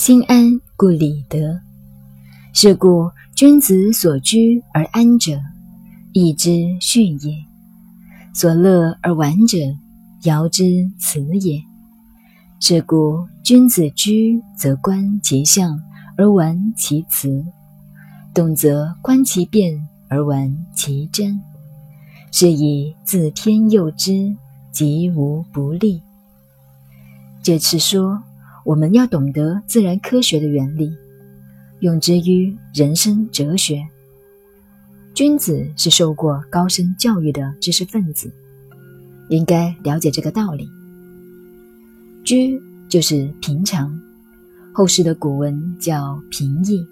[0.00, 1.60] 心安故理得，
[2.54, 5.38] 是故君子所居而安者，
[6.14, 6.50] 义之
[6.80, 7.34] 训也；
[8.32, 9.58] 所乐而玩者，
[10.22, 11.62] 尧之辞也。
[12.60, 15.78] 是故君子居则观其象
[16.16, 17.44] 而玩其辞，
[18.32, 21.38] 动则观其变而玩其真，
[22.32, 24.34] 是以自天佑之，
[24.72, 26.00] 吉无不利。
[27.42, 28.22] 这次说。
[28.64, 30.92] 我们要懂得自然科学的原理，
[31.80, 33.82] 用之于人生哲学。
[35.14, 38.32] 君子是受过高深教育的知识分子，
[39.28, 40.68] 应该了解这个道理。
[42.24, 43.98] 居就是平常，
[44.72, 46.86] 后世的古文叫平易，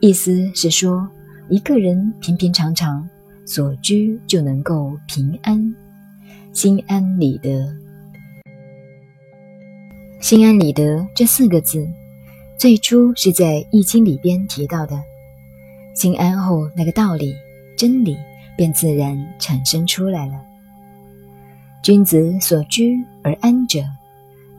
[0.00, 1.06] 意思是说
[1.48, 3.06] 一个人平平常常
[3.44, 5.74] 所居就能够平安，
[6.52, 7.85] 心安理得。
[10.18, 11.86] 心安理得这四个字，
[12.58, 15.00] 最初是在《易经》里边提到的。
[15.94, 17.34] 心安后，那个道理、
[17.76, 18.16] 真理
[18.56, 20.34] 便自然产生出来了。
[21.82, 23.84] 君子所居而安者，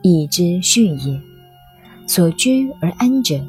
[0.02, 1.20] 义之序也。
[2.06, 3.34] 所居而安者，《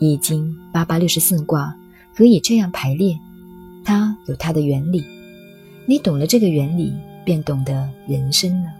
[0.00, 1.76] 易经》八八六十四卦
[2.14, 3.16] 可以这样排列，
[3.84, 5.04] 它有它的原理。
[5.86, 6.92] 你懂了这个原理，
[7.24, 8.70] 便懂得人生了。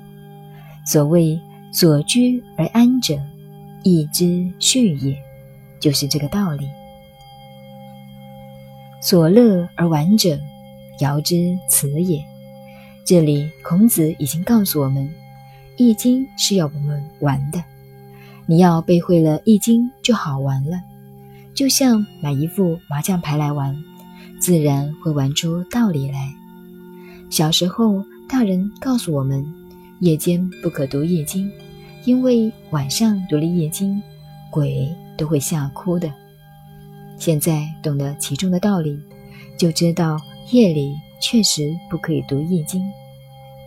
[0.86, 1.38] 所谓。
[1.72, 3.16] 所居而安者，
[3.84, 5.16] 义之序也，
[5.78, 6.68] 就是这个道理。
[9.00, 10.38] 所乐而玩者，
[11.00, 12.22] 尧之辞也。
[13.04, 15.04] 这里孔子已经告诉我们，
[15.76, 17.62] 《易经》是要我们玩的。
[18.46, 20.76] 你要背会了《易经》就好玩了，
[21.54, 23.76] 就像买一副麻将牌来玩，
[24.40, 26.34] 自然会玩出道理来。
[27.30, 29.59] 小时候，大人告诉我们。
[30.00, 31.50] 夜间不可读夜经，
[32.04, 34.02] 因为晚上读了夜经，
[34.50, 36.10] 鬼都会吓哭的。
[37.18, 38.98] 现在懂得其中的道理，
[39.58, 40.18] 就知道
[40.52, 42.82] 夜里确实不可以读易经，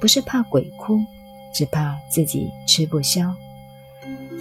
[0.02, 1.00] 不是怕鬼哭，
[1.54, 3.32] 只怕自己吃不消。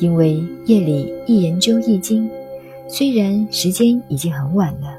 [0.00, 2.28] 因为夜里一研究易经，
[2.88, 4.98] 虽然时间已经很晚了，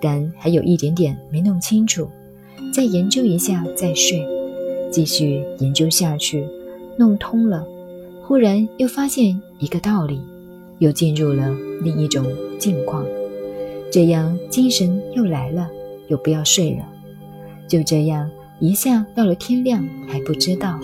[0.00, 2.08] 但还有一点点没弄清楚，
[2.72, 4.24] 再研究一下再睡。
[4.90, 6.46] 继续研究下去，
[6.96, 7.66] 弄通了，
[8.22, 10.20] 忽然又发现一个道理，
[10.78, 12.24] 又进入了另一种
[12.58, 13.04] 境况，
[13.90, 15.68] 这样精神又来了，
[16.08, 16.84] 又不要睡了，
[17.68, 20.78] 就这样一下到了天亮还不知道。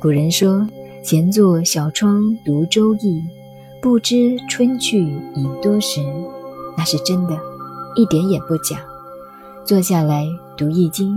[0.00, 0.68] 古人说
[1.02, 3.22] ：“闲坐小窗读周易，
[3.80, 6.00] 不知春去已多时。”
[6.76, 7.38] 那是真的，
[7.94, 8.84] 一点也不假。
[9.64, 10.26] 坐下来
[10.56, 11.16] 读《易经》，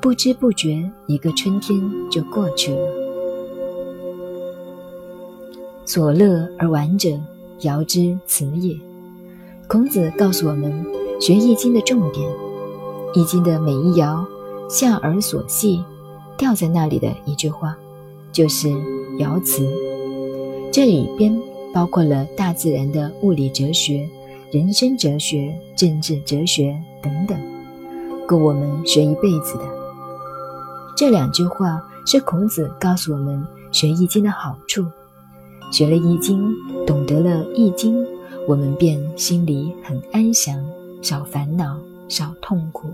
[0.00, 1.80] 不知不觉一个春天
[2.10, 2.78] 就过去了。
[5.84, 7.10] 所乐而玩者，
[7.60, 8.76] 尧之辞也。
[9.68, 10.72] 孔子告诉我们
[11.20, 12.28] 学《易经》的重点，
[13.20, 14.24] 《易经》的每一爻
[14.68, 15.82] 下而所系，
[16.36, 17.76] 掉在那里的一句话，
[18.30, 18.68] 就是
[19.18, 19.66] 爻辞。
[20.72, 21.40] 这里边
[21.72, 24.08] 包括了大自然的物理哲学、
[24.52, 27.55] 人生哲学、政治哲学等等。
[28.26, 29.64] 够我们学一辈子的。
[30.96, 34.84] 这两句话是孔子告诉我们学易经的好处。
[35.70, 36.54] 学了易经，
[36.86, 38.06] 懂得了易经，
[38.48, 40.58] 我们便心里很安详，
[41.02, 41.76] 少烦恼，
[42.08, 42.88] 少痛苦。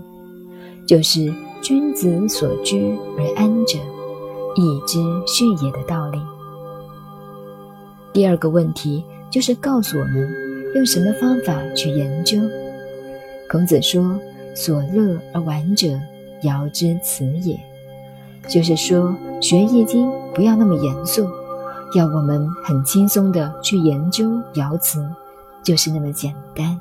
[0.85, 3.77] 就是君子所居而安者，
[4.55, 6.19] 义之序也的道理。
[8.11, 10.29] 第二个问题就是告诉我们
[10.75, 12.37] 用什么方法去研究。
[13.49, 14.19] 孔子说。
[14.53, 15.99] 所乐而玩者，
[16.43, 17.59] 尧之辞也。
[18.47, 21.27] 就是说，学易经不要那么严肃，
[21.95, 25.07] 要我们很轻松的去研究爻辞，
[25.63, 26.79] 就是那么简单。